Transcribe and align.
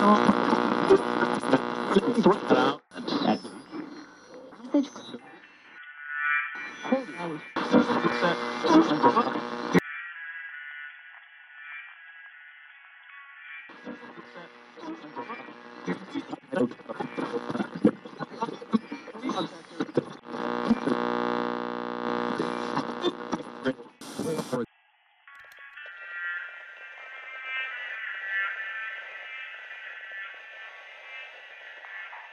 Hello. 0.00 0.18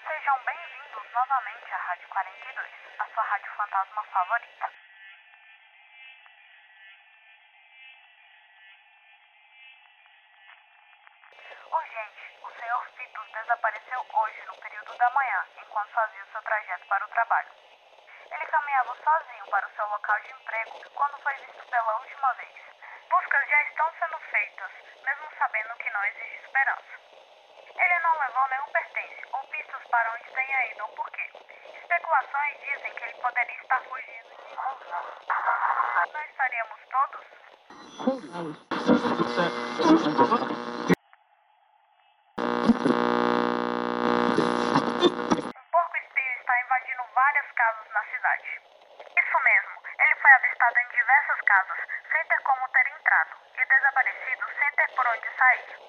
Sejam 0.07 0.39
bem-vindos 0.45 1.11
novamente 1.11 1.73
à 1.73 1.77
Rádio 1.79 2.07
42, 2.07 2.71
a 2.97 3.05
sua 3.07 3.23
rádio 3.23 3.51
fantasma 3.57 4.03
favorita. 4.05 4.71
Ô 11.69 11.81
gente, 11.83 12.39
o 12.41 12.51
senhor 12.51 12.85
Fitos 12.95 13.31
desapareceu 13.33 14.05
hoje 14.13 14.45
no 14.45 14.55
período 14.61 14.95
da 14.95 15.09
manhã, 15.09 15.45
enquanto 15.57 15.91
fazia 15.91 16.25
seu 16.31 16.41
trajeto 16.41 16.87
para 16.87 17.05
o 17.05 17.09
trabalho. 17.09 17.51
Ele 18.31 18.45
caminhava 18.45 18.95
sozinho 18.95 19.45
para 19.51 19.67
o 19.67 19.75
seu 19.75 19.87
local 19.89 20.21
de 20.21 20.31
emprego 20.31 20.89
quando 20.91 21.21
foi 21.21 21.33
visto 21.33 21.67
pela 21.69 21.99
última 21.99 22.33
vez. 22.35 22.55
Buscas 23.09 23.49
já 23.49 23.63
estão 23.63 23.91
sendo 23.99 24.19
feitas, 24.19 24.71
mesmo 25.03 25.29
sabendo 25.37 25.75
que 25.75 25.89
não 25.89 26.05
existe 26.05 26.37
esperança. 26.45 26.97
Ele 27.79 27.99
não 27.99 28.19
levou 28.19 28.47
nenhum 28.47 28.71
pertence 28.71 29.21
ou 29.33 29.43
pistas 29.67 29.83
para 29.89 30.13
onde 30.13 30.23
tenha 30.31 30.71
ido 30.71 30.83
ou 30.83 30.89
porquê. 30.95 31.29
Especulações 31.81 32.57
dizem 32.61 32.93
que 32.93 33.03
ele 33.03 33.13
poderia 33.15 33.61
estar 33.61 33.81
fugindo 33.81 34.29
de 34.47 34.55
Não 36.13 36.23
estaríamos 36.23 36.79
todos? 36.89 37.25
Um 37.99 38.21
porco-espinho 45.71 46.33
está 46.39 46.61
invadindo 46.61 47.03
várias 47.13 47.51
casas 47.51 47.87
na 47.93 48.03
cidade. 48.05 48.47
Isso 49.19 49.37
mesmo, 49.43 49.73
ele 49.99 50.15
foi 50.27 50.33
avistado 50.33 50.77
em 50.77 50.89
diversas 50.89 51.41
casas, 51.41 51.79
sem 52.11 52.23
ter 52.25 52.41
como 52.41 52.67
ter 52.67 52.85
entrado, 52.87 53.37
e 53.55 53.65
desaparecido 53.65 54.45
sem 54.59 54.71
ter 54.73 54.89
por 54.93 55.07
onde 55.07 55.37
sair. 55.37 55.79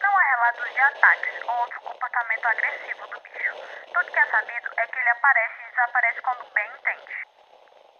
Não 0.00 0.16
há 0.16 0.22
relatos 0.22 0.72
de 0.72 0.80
ataques 0.80 1.42
ou 1.42 1.56
outro 1.56 1.80
comportamento 1.80 2.46
agressivo 2.46 3.08
do 3.08 3.20
bicho. 3.20 3.54
Tudo 3.92 4.12
que 4.12 4.20
é 4.20 4.26
sabido 4.26 4.70
é 4.76 4.86
que 4.86 4.98
ele 5.00 5.10
aparece 5.10 5.62
e 5.62 5.70
desaparece 5.70 6.22
quando 6.22 6.54
bem 6.54 6.70
entende. 6.78 7.16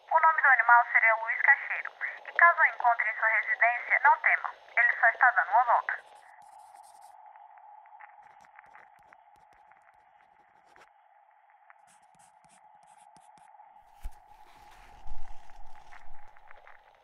O 0.08 0.20
nome 0.20 0.42
do 0.42 0.48
animal 0.48 0.86
seria 0.92 1.16
Luiz 1.16 1.42
Cacheiro, 1.42 1.92
e 2.28 2.32
caso 2.32 2.60
o 2.60 2.66
encontre 2.66 3.10
em 3.10 3.18
sua 3.18 3.28
residência, 3.28 4.00
não 4.04 4.20
tema, 4.20 4.50
ele 4.76 5.00
só 5.00 5.08
está 5.08 5.30
dando 5.32 5.50
uma 5.50 5.64
volta. 5.64 6.08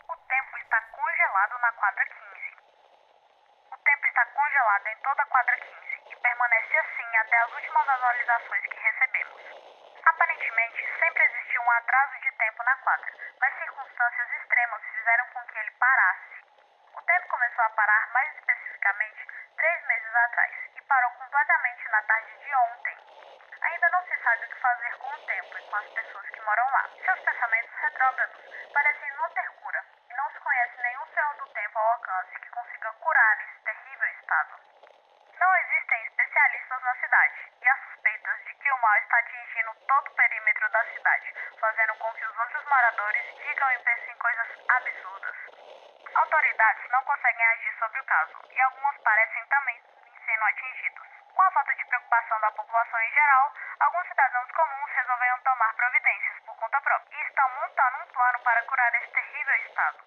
O 0.07 0.17
tempo 0.17 0.57
está 0.59 0.81
congelado 0.81 1.59
na 1.59 1.73
quadra 1.73 2.05
15. 2.07 2.57
O 3.73 3.77
tempo 3.79 4.07
está 4.07 4.27
congelado 4.27 4.87
em 4.87 4.97
toda 4.99 5.23
a 5.23 5.27
quadra 5.27 5.57
15 5.57 6.13
e 6.13 6.17
permanece 6.65 6.79
assim 6.79 7.17
até 7.17 7.37
as 7.39 7.53
últimas 7.53 7.89
atualizações 7.89 8.67
que 8.67 8.81
recebemos. 8.81 9.43
Aparentemente, 10.05 10.99
sempre 10.99 11.25
existiu 11.25 11.63
um 11.63 11.71
atraso 11.71 12.19
de 12.21 12.33
tempo 12.33 12.63
na 12.63 12.77
quadra, 12.77 13.13
mas 13.41 13.59
circunstâncias 13.59 14.33
extremas 14.33 14.83
fizeram 14.83 15.27
com 15.27 15.45
que 15.47 15.59
ele 15.59 15.71
parasse. 15.73 16.45
O 16.95 17.03
tempo 17.03 17.29
começou 17.29 17.65
a 17.65 17.71
parar 17.71 18.13
mais 18.13 18.35
especificamente 18.37 19.27
três 19.57 19.87
meses 19.87 20.15
atrás 20.15 20.55
e 20.77 20.81
parou 20.83 21.11
completamente 21.13 21.89
na 21.89 22.03
tarde 22.03 22.39
de 22.39 22.55
ontem. 22.55 22.97
Ainda 23.63 23.89
não 23.91 24.03
se 24.07 24.17
sabe 24.23 24.45
o 24.45 24.49
que 24.49 24.61
fazer 24.61 24.97
com 24.99 25.09
o 25.09 25.27
tempo 25.27 25.59
e 25.59 25.63
com 25.63 25.77
as 25.77 25.89
pessoas 25.91 26.31
que 26.31 26.41
moram 26.43 26.71
lá. 26.71 26.89
Seus 27.05 27.21
pensamentos 27.21 27.75
retrógrados 27.81 28.73
parecem 28.73 29.11
não 29.17 29.31
ter 29.31 29.49
cura 29.61 29.85
e 30.11 30.15
não 30.15 30.31
se 30.31 30.41
conhece 30.41 30.83
nenhum 30.83 31.07
senhor 31.07 31.35
do 31.37 31.47
tempo 31.49 31.79
ao 31.79 31.93
alcance 31.93 32.41
que 32.41 32.51
consiga 32.51 32.93
curar 32.93 33.41
esse 33.41 33.65
terrível 33.65 34.09
estado. 34.09 34.64
Especialistas 36.35 36.83
na 36.83 36.95
cidade 36.97 37.37
e 37.63 37.69
há 37.69 37.77
suspeitas 37.77 38.45
de 38.45 38.55
que 38.55 38.73
o 38.73 38.79
mal 38.83 38.97
está 38.97 39.19
atingindo 39.19 39.73
todo 39.87 40.09
o 40.09 40.15
perímetro 40.17 40.69
da 40.69 40.85
cidade, 40.87 41.33
fazendo 41.61 41.95
com 41.95 42.13
que 42.13 42.27
os 42.27 42.37
outros 42.37 42.65
moradores 42.65 43.25
digam 43.37 43.71
e 43.71 43.79
pensem 43.79 44.17
coisas 44.17 44.49
absurdas. 44.69 45.37
Autoridades 46.13 46.91
não 46.91 47.05
conseguem 47.05 47.47
agir 47.47 47.73
sobre 47.79 48.01
o 48.01 48.05
caso 48.05 48.35
e 48.51 48.61
algumas 48.63 48.99
parecem 48.99 49.47
também 49.47 49.81
sendo 50.27 50.45
atingidos. 50.45 51.07
Com 51.33 51.43
a 51.43 51.51
falta 51.53 51.73
de 51.73 51.85
preocupação 51.87 52.41
da 52.41 52.51
população 52.51 53.01
em 53.01 53.13
geral, 53.13 53.55
alguns 53.79 54.09
cidadãos 54.09 54.51
comuns 54.51 54.91
resolveram 54.91 55.39
tomar 55.39 55.73
providências 55.75 56.41
por 56.47 56.57
conta 56.57 56.81
própria 56.81 57.17
e 57.17 57.23
estão 57.29 57.49
montando 57.51 57.99
um 58.03 58.13
plano 58.13 58.39
para 58.41 58.63
curar 58.65 58.95
esse 58.97 59.13
terrível 59.13 59.55
estado. 59.55 59.99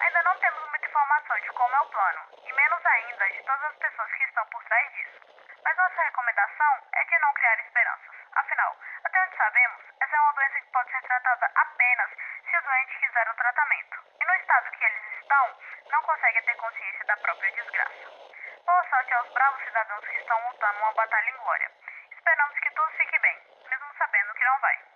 Ainda 0.00 0.22
não 0.24 0.36
temos 0.40 0.68
muita 0.68 0.86
informação 0.86 1.38
de 1.38 1.48
como 1.52 1.76
é 1.76 1.80
o 1.80 1.90
plano, 1.90 2.20
e 2.42 2.52
menos 2.52 2.86
ainda 2.86 3.30
de 3.30 3.42
todas 3.44 3.64
as 3.66 3.76
pessoas 3.76 4.12
que 4.14 4.24
estão 4.24 4.44
por 4.46 4.64
trás 4.64 4.92
disso. 4.94 5.33
Mas 5.64 5.76
nossa 5.76 6.02
recomendação 6.02 6.82
é 6.92 7.04
de 7.04 7.18
não 7.18 7.32
criar 7.32 7.58
esperanças. 7.58 8.14
Afinal, 8.34 8.76
até 9.04 9.22
onde 9.22 9.36
sabemos, 9.36 9.80
essa 10.00 10.16
é 10.16 10.20
uma 10.20 10.32
doença 10.32 10.60
que 10.60 10.72
pode 10.72 10.90
ser 10.90 11.02
tratada 11.02 11.50
apenas 11.54 12.10
se 12.10 12.56
o 12.56 12.62
doente 12.62 12.98
quiser 12.98 13.28
o 13.30 13.34
tratamento. 13.34 14.04
E 14.20 14.24
no 14.24 14.34
estado 14.34 14.70
que 14.70 14.84
eles 14.84 15.02
estão, 15.20 15.58
não 15.90 16.02
conseguem 16.02 16.42
ter 16.42 16.54
consciência 16.56 17.04
da 17.06 17.16
própria 17.16 17.52
desgraça. 17.52 18.04
Boa 18.66 18.84
sorte 18.90 19.14
aos 19.14 19.32
bravos 19.32 19.64
cidadãos 19.64 20.06
que 20.06 20.16
estão 20.18 20.48
lutando 20.48 20.78
uma 20.80 20.92
batalha 20.92 21.30
em 21.30 21.36
glória. 21.38 21.70
Esperamos 22.10 22.58
que 22.60 22.70
tudo 22.70 22.90
fique 22.92 23.18
bem, 23.20 23.38
mesmo 23.70 23.94
sabendo 23.98 24.34
que 24.34 24.44
não 24.44 24.58
vai. 24.60 24.93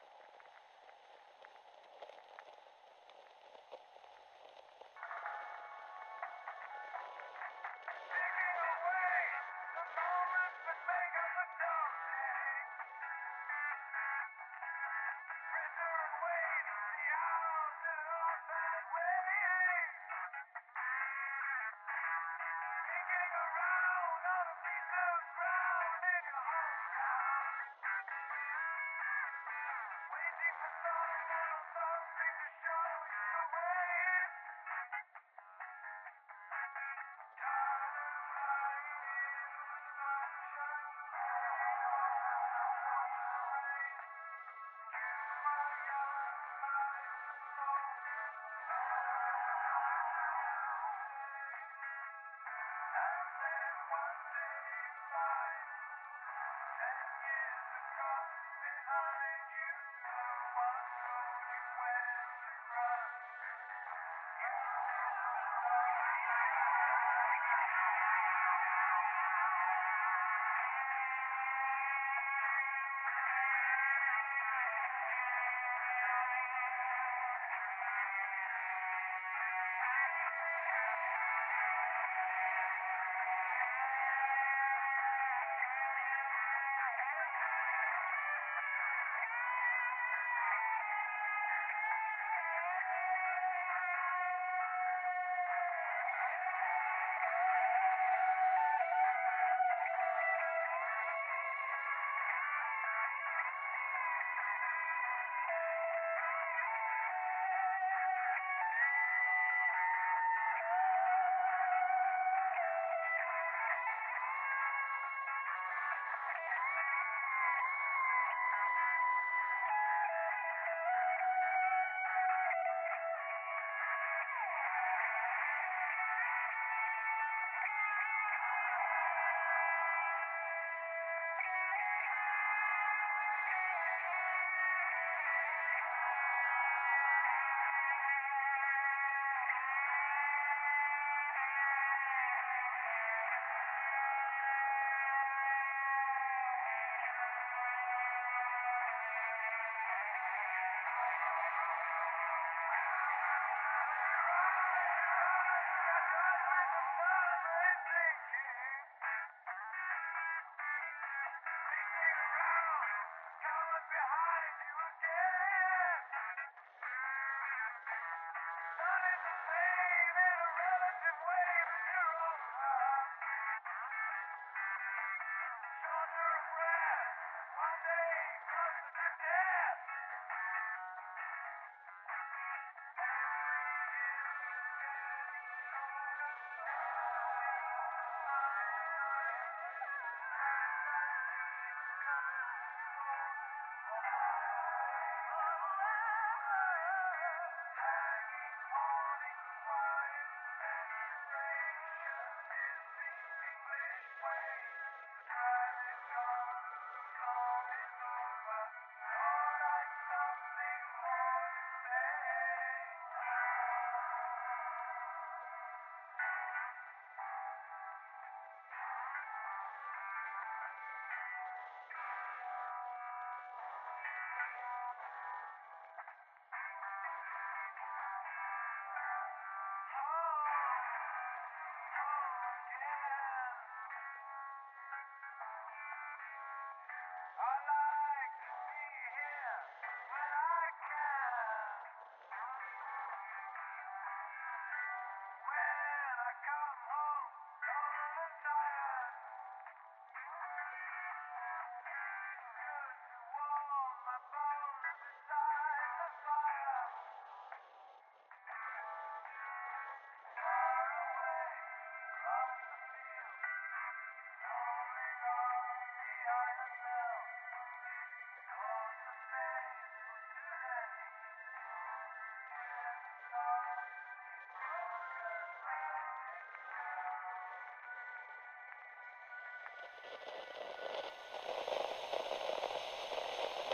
Bye. 237.48 237.77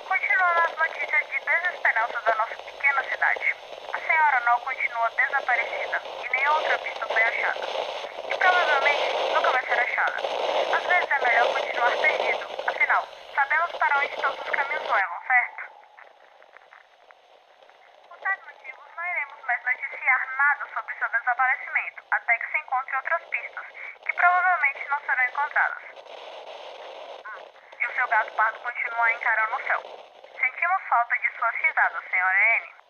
Continuando 0.09 0.61
as 0.61 0.77
notícias 0.77 1.27
de 1.29 1.39
desesperança 1.41 2.21
da 2.21 2.35
nossa 2.37 2.57
pequena 2.57 3.03
cidade. 3.05 3.57
A 3.93 3.99
senhora 3.99 4.41
Nol 4.47 4.61
continua 4.61 5.11
desaparecida 5.11 6.01
e 6.25 6.29
nenhuma 6.29 6.59
outra 6.59 6.79
pista 6.79 7.07
foi 7.07 7.23
achada. 7.23 7.67
E 8.29 8.39
provavelmente 8.39 9.13
nunca 9.33 9.51
vai 9.51 9.63
ser 9.65 9.81
achada. 9.81 10.17
Às 10.77 10.85
vezes 10.85 11.11
é 11.11 11.19
melhor 11.27 11.53
continuar 11.53 11.97
perdido. 11.99 12.47
Afinal, 12.69 13.09
sabemos 13.35 13.71
para 13.73 13.99
onde 13.99 14.17
todos 14.17 14.39
os 14.39 14.51
caminhos 14.51 14.83
levam, 14.83 15.21
certo? 15.27 15.63
Por 18.09 18.19
tais 18.19 18.41
motivos, 18.45 18.89
não 18.97 19.05
iremos 19.07 19.41
mais 19.47 19.65
noticiar 19.65 20.29
nada 20.37 20.67
sobre 20.75 20.95
seu 20.97 21.09
desaparecimento 21.09 22.03
até 22.11 22.39
que 22.39 22.51
se 22.51 22.59
encontre 22.59 22.97
outras 22.97 23.23
pistas, 23.25 23.67
não 24.95 25.01
serão 25.01 25.25
encontradas. 25.25 25.83
E 27.81 27.87
o 27.87 27.95
seu 27.95 28.09
gato 28.09 28.33
pardo 28.35 28.61
continua 28.61 29.13
encarando 29.13 29.57
o 29.57 29.67
céu. 29.67 29.83
Sentimos 30.39 30.83
falta 30.89 31.19
de 31.19 31.37
suas 31.37 31.55
risadas, 31.57 32.05
senhora 32.11 32.39
Anne. 32.57 32.85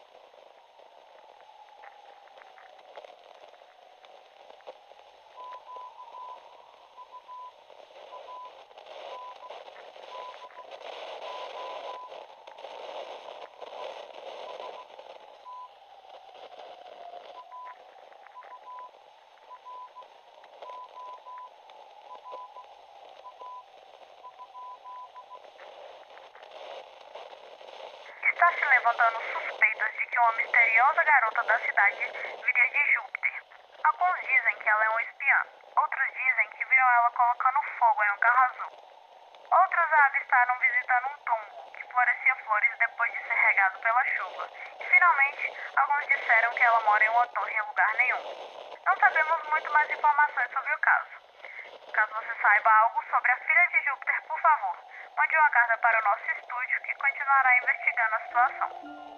Está 28.34 28.52
se 28.52 28.64
levantando 28.94 29.20
suspeitas 29.32 29.92
de 29.96 30.06
que 30.06 30.18
uma 30.20 30.32
misteriosa 30.32 31.02
garota 31.02 31.42
da 31.42 31.58
cidade 31.58 32.12
viria 32.44 32.70
de 32.70 32.92
Júpiter. 32.92 33.42
Alguns 33.82 34.20
dizem 34.20 34.58
que 34.58 34.68
ela 34.68 34.84
é 34.84 34.88
uma 34.90 35.02
espiã, 35.02 35.42
outros 35.76 36.12
dizem 36.14 36.48
que 36.50 36.64
viram 36.64 36.90
ela 36.90 37.10
colocando 37.10 37.62
fogo 37.76 38.04
em 38.04 38.12
um 38.12 38.18
carro 38.18 38.44
azul. 38.44 38.70
Outros 39.50 39.92
a 39.92 40.06
avistaram 40.06 40.58
visitando 40.60 41.08
um 41.08 41.24
túmulo 41.24 41.72
que 41.72 41.92
florescia 41.92 42.36
flores 42.36 42.78
depois 42.78 43.12
de 43.12 43.18
ser 43.24 43.34
regado 43.34 43.78
pela 43.80 44.04
chuva. 44.04 44.48
E 44.78 44.84
finalmente, 44.84 45.52
alguns 45.76 46.06
disseram 46.06 46.54
que 46.54 46.62
ela 46.62 46.80
mora 46.82 47.04
em 47.04 47.08
uma 47.08 47.26
torre 47.28 47.52
em 47.52 47.62
lugar 47.62 47.94
nenhum. 47.94 48.78
Não 48.86 48.96
sabemos 48.96 49.42
muito 49.48 49.72
mais 49.72 49.90
informações 49.90 50.52
sobre 50.52 50.72
o 50.72 50.78
caso. 50.78 51.24
Caso 51.92 52.14
você 52.14 52.34
saiba 52.40 52.70
algo 52.70 53.02
sobre 53.10 53.32
a 53.32 53.36
filha 53.38 53.68
de 53.72 53.84
Júpiter, 53.86 54.22
por 54.22 54.40
favor, 54.40 54.78
mande 55.16 55.36
uma 55.36 55.50
carta 55.50 55.78
para 55.78 55.98
o 55.98 56.04
nosso 56.04 56.30
continuará 57.04 57.50
investigando 57.58 58.14
a 58.14 58.20
situação. 58.20 59.13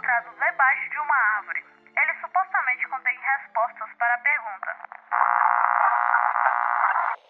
Encontrado 0.00 0.30
debaixo 0.30 0.88
de 0.88 0.98
uma 0.98 1.14
árvore. 1.36 1.62
Ele 1.94 2.14
supostamente 2.22 2.88
contém 2.88 3.18
respostas 3.18 3.92
para 3.98 4.14
a 4.14 4.18
pergunta. 4.18 4.76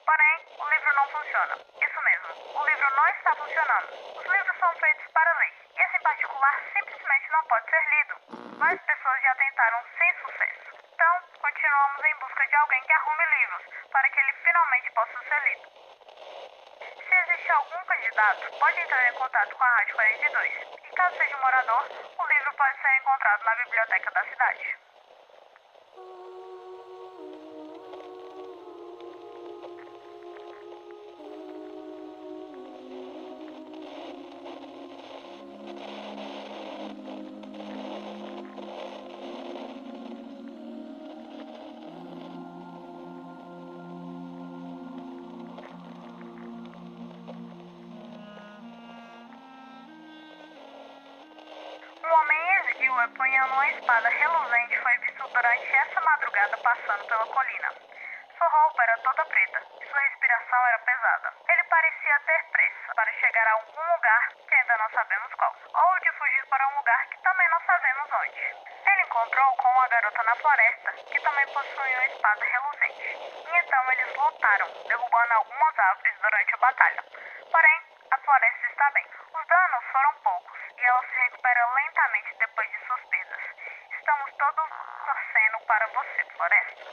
Porém, 0.07 0.37
o 0.57 0.71
livro 0.71 0.95
não 0.95 1.09
funciona. 1.09 1.55
Isso 1.83 2.01
mesmo, 2.01 2.61
o 2.61 2.67
livro 2.67 2.91
não 2.95 3.09
está 3.09 3.35
funcionando. 3.35 3.89
Os 4.21 4.25
livros 4.25 4.59
são 4.59 4.73
feitos 4.79 5.13
para 5.13 5.39
ler. 5.39 5.53
E 5.75 5.83
esse 5.83 5.97
em 5.97 6.03
particular 6.03 6.61
simplesmente 6.73 7.31
não 7.33 7.45
pode 7.45 7.71
ser 7.71 7.83
lido. 7.91 8.59
Várias 8.59 8.83
pessoas 8.83 9.23
já 9.23 9.35
tentaram 9.35 9.85
sem 9.99 10.15
sucesso. 10.23 10.71
Então, 10.95 11.23
continuamos 11.41 12.05
em 12.05 12.15
busca 12.21 12.47
de 12.47 12.55
alguém 12.55 12.83
que 12.83 12.93
arrume 12.93 13.25
livros 13.41 13.91
para 13.91 14.09
que 14.11 14.21
ele 14.21 14.33
finalmente 14.45 14.93
possa 14.93 15.19
ser 15.25 15.43
lido. 15.43 15.71
Existe 17.51 17.53
algum 17.53 17.85
candidato, 17.85 18.59
pode 18.61 18.81
entrar 18.81 19.09
em 19.09 19.13
contato 19.15 19.57
com 19.57 19.65
a 19.65 19.69
Rádio 19.71 19.95
42. 19.97 20.53
E 20.85 20.95
caso 20.95 21.17
seja 21.17 21.37
um 21.37 21.41
morador, 21.41 21.85
o 22.17 22.27
livro 22.29 22.55
pode 22.57 22.81
ser 22.81 22.97
encontrado 23.01 23.45
na 23.45 23.55
biblioteca 23.57 24.11
da 24.13 24.25
cidade. 24.25 24.77
Homem 52.91 53.05
esguio 53.05 53.05
empunhando 53.05 53.55
uma 53.55 53.69
espada 53.69 54.09
reluzente 54.09 54.79
foi 54.81 54.99
visto 54.99 55.29
durante 55.29 55.77
essa 55.77 56.01
madrugada 56.01 56.57
passando 56.59 57.07
pela 57.07 57.27
colina. 57.27 57.75
Sua 58.37 58.49
roupa 58.49 58.83
era 58.83 58.99
toda 58.99 59.25
preta 59.27 59.63
e 59.81 59.87
sua 59.87 60.01
respiração 60.01 60.67
era 60.67 60.79
pesada. 60.81 61.33
Ele 61.49 61.65
parecia 61.65 62.21
ter 62.27 62.45
pressa 62.51 62.95
para 62.95 63.13
chegar 63.13 63.47
a 63.47 63.53
algum 63.53 63.95
lugar 63.95 64.29
que 64.49 64.55
ainda 64.55 64.77
não 64.79 64.91
sabemos 64.91 65.35
qual, 65.35 65.55
ou 65.75 66.01
de 66.01 66.13
fugir 66.13 66.47
para 66.47 66.69
um 66.69 66.77
lugar 66.77 67.07
que 67.07 67.23
também 67.23 67.49
não 67.51 67.61
sabemos 67.61 68.09
onde. 68.13 68.41
Ele 68.41 69.03
encontrou 69.03 69.57
com 69.57 69.69
uma 69.69 69.89
garota 69.89 70.23
na 70.25 70.37
floresta 70.37 70.93
que 70.93 71.21
também 71.21 71.47
possuía 71.47 71.97
uma 71.97 72.07
espada 72.07 72.45
reluzente. 72.45 73.17
E 73.47 73.59
então 73.59 73.93
eles 73.93 74.17
lutaram, 74.17 74.67
derrubando 74.89 75.35
algumas 75.35 75.79
árvores 75.79 76.15
durante 76.21 76.55
a 76.55 76.59
batalha. 76.59 77.05
Porém, 77.51 77.81
a 78.11 78.19
floresta 78.19 78.67
está 78.67 78.91
bem. 78.91 79.07
Os 79.33 79.47
danos 79.47 79.85
foram 79.93 80.15
poucos 80.25 80.59
e 80.77 80.85
ela 80.85 81.03
se 81.03 81.21
recupera 81.21 81.67
lentamente 81.75 82.35
depois 82.39 82.71
de. 82.71 82.80
Estamos 84.41 84.57
todos 84.57 85.05
torcendo 85.05 85.59
para 85.67 85.87
você, 85.89 86.25
floresta. 86.35 86.85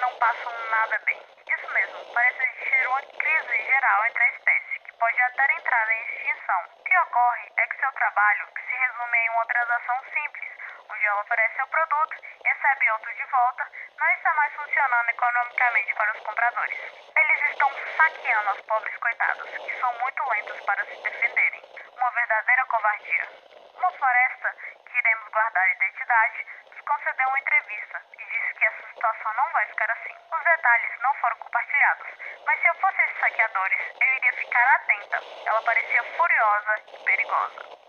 Não 0.00 0.16
passam 0.18 0.52
nada 0.70 0.98
bem. 1.04 1.20
Isso 1.48 1.72
mesmo, 1.72 2.14
parece 2.14 2.42
existir 2.42 2.86
uma 2.86 3.02
crise 3.02 3.64
geral 3.66 4.06
entre 4.06 4.22
a 4.22 4.30
espécie, 4.30 4.78
que 4.80 4.92
pode 4.98 5.20
até 5.20 5.52
entrar 5.52 5.92
em 5.92 6.02
extinção. 6.04 6.60
O 6.78 6.84
que 6.84 6.98
ocorre 6.98 7.52
é 7.56 7.66
que 7.66 7.80
seu 7.80 7.92
trabalho, 7.92 8.46
que 8.54 8.62
se 8.62 8.74
resume 8.76 9.18
em 9.18 9.30
uma 9.30 9.46
transação 9.46 9.96
simples, 10.12 10.52
onde 10.88 11.06
ela 11.06 11.22
oferece 11.22 11.56
seu 11.56 11.66
produto 11.66 12.16
recebe 12.44 12.90
outro 12.92 13.14
de 13.14 13.24
volta, 13.24 13.68
não 13.98 14.10
está 14.14 14.34
mais 14.34 14.54
funcionando 14.54 15.08
economicamente 15.10 15.94
para 15.94 16.12
os 16.12 16.20
compradores. 16.20 16.78
Eles 17.16 17.50
estão 17.50 17.70
saqueando 17.96 18.50
os 18.52 18.60
pobres 18.62 18.96
coitados, 18.98 19.50
que 19.50 19.80
são 19.80 19.98
muito 19.98 20.30
lentos 20.30 20.60
para 20.60 20.84
se 20.86 21.02
defenderem. 21.02 21.62
Uma 21.96 22.10
verdadeira 22.10 22.64
covardia. 22.66 23.28
Uma 23.74 23.90
floresta, 23.90 24.56
que 24.86 24.98
iremos 24.98 25.28
guardar 25.30 25.64
a 25.64 25.72
identidade, 25.72 26.46
concedeu 26.84 27.28
uma 27.28 27.40
entrevista 27.40 28.00
e 28.18 28.24
disse 28.24 28.54
que 28.54 28.64
essa 28.64 28.88
situação 28.94 29.34
não 29.34 29.52
vai 29.52 29.66
ficar 29.66 29.90
assim. 29.90 30.14
Os 30.32 30.44
detalhes 30.44 30.90
não 31.02 31.14
foram 31.14 31.36
compartilhados, 31.36 32.06
mas 32.46 32.60
se 32.60 32.68
eu 32.68 32.74
fosse 32.76 33.02
esses 33.02 33.18
saqueadores, 33.20 33.80
eu 34.00 34.16
iria 34.16 34.32
ficar 34.34 34.74
atenta. 34.74 35.20
Ela 35.46 35.62
parecia 35.62 36.04
furiosa 36.04 36.82
e 36.92 37.04
perigosa. 37.04 37.83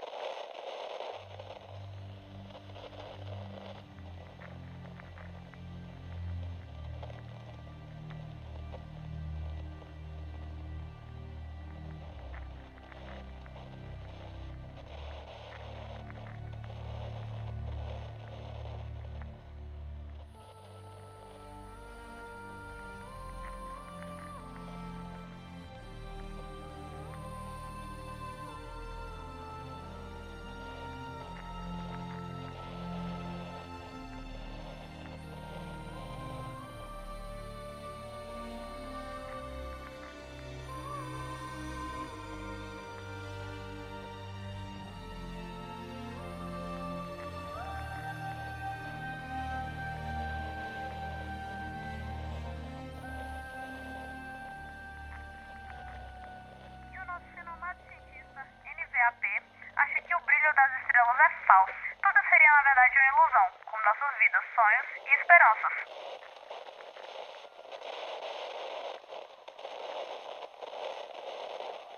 Falso. 61.45 61.73
Tudo 62.01 62.19
seria, 62.29 62.51
na 62.51 62.61
verdade, 62.63 62.99
uma 62.99 63.07
ilusão, 63.07 63.51
como 63.65 63.83
nossas 63.83 64.17
vidas, 64.17 64.43
sonhos 64.53 64.87
e 65.05 65.13
esperanças. 65.15 65.73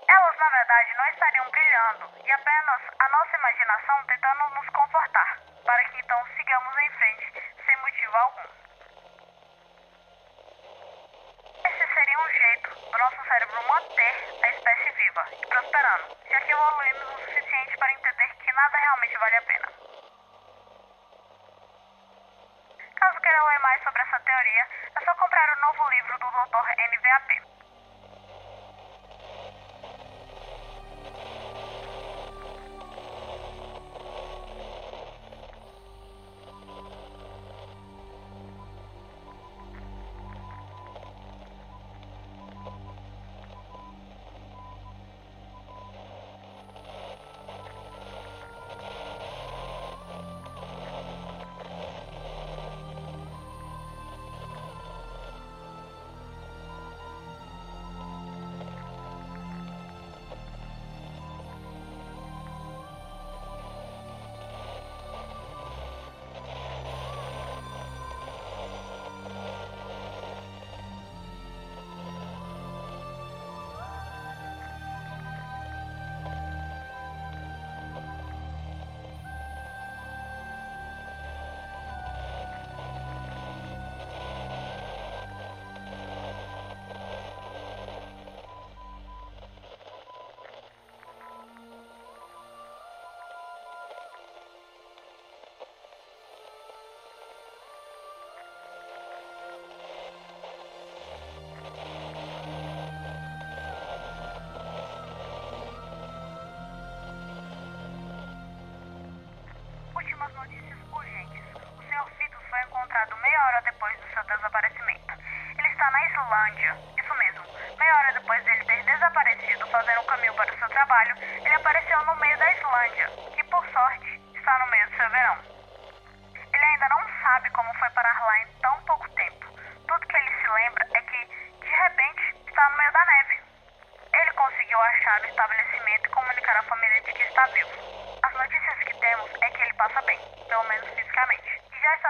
Elas, 0.08 0.38
na 0.38 0.48
verdade, 0.48 0.94
não 0.96 1.06
estariam 1.06 1.50
brilhando 1.50 2.10
e 2.24 2.32
apenas 2.32 2.82
a 2.98 3.08
nossa 3.08 3.36
imaginação 3.36 4.06
tentando 4.06 4.48
nos 4.54 4.68
confortar, 4.70 5.47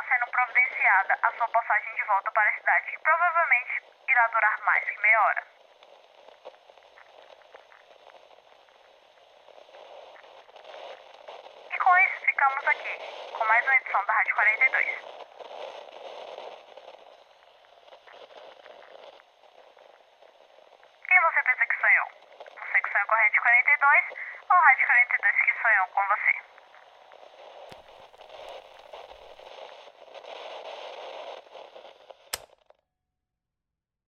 sendo 0.09 0.27
providenciada 0.31 1.18
a 1.23 1.33
sua 1.33 1.49
passagem 1.49 1.94
de 1.94 2.05
volta 2.05 2.31
para 2.33 2.49
a 2.49 2.55
cidade, 2.55 2.90
que 2.90 2.99
provavelmente 2.99 3.83
irá 4.09 4.27
durar 4.29 4.61
mais 4.62 4.85
que 4.88 4.99
meia 5.01 5.23
hora. 5.23 5.42
E 11.71 11.79
com 11.79 11.99
isso 11.99 12.25
ficamos 12.25 12.66
aqui, 12.68 12.99
com 13.37 13.44
mais 13.44 13.64
uma 13.64 13.75
edição 13.77 14.05
da 14.07 14.12
Rádio 14.14 14.35
42. 14.35 14.87
Quem 21.07 21.21
você 21.21 21.42
pensa 21.42 21.66
que 21.66 21.81
sou 21.81 21.90
eu? 21.90 22.05
Você 22.64 22.81
que 22.81 22.92
sonhou 22.92 23.07
com 23.07 23.14
a 23.14 23.18
Rádio 23.18 23.42
42 23.42 24.05
ou 24.49 24.57
a 24.57 24.61
Rádio 24.61 24.87
42 24.87 25.37
que 25.42 25.62
sonhou 25.62 25.87
com 25.88 26.07
você? 26.09 26.38